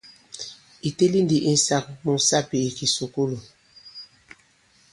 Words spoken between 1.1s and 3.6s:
ndi insāk mu sapì i kìsùkulù.